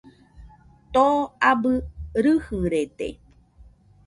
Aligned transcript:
Too 0.93 1.13
abɨ 1.49 1.71
rɨjɨrede 2.23 3.07